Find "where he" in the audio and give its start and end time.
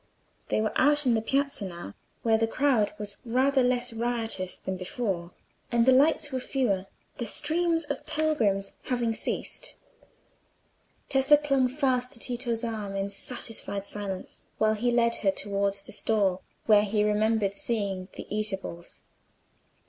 16.65-17.03